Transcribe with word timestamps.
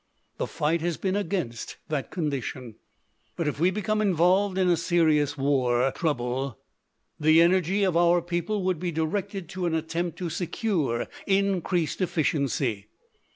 The 0.39 0.47
fight 0.47 0.81
has 0.81 0.97
been 0.97 1.15
against 1.15 1.77
that 1.89 2.09
condition. 2.09 2.73
"But 3.35 3.47
if 3.47 3.59
we 3.59 3.69
became 3.69 4.01
involved 4.01 4.57
in 4.57 4.67
a 4.67 4.75
serious 4.75 5.37
war 5.37 5.91
trouble 5.95 6.57
the 7.19 7.39
energy 7.39 7.83
of 7.83 7.95
our 7.95 8.19
people 8.23 8.63
would 8.63 8.79
be 8.79 8.91
directed 8.91 9.47
to 9.49 9.67
an 9.67 9.75
attempt 9.75 10.17
to 10.17 10.31
secure 10.31 11.07
increased 11.27 12.01
efficiency. 12.01 12.87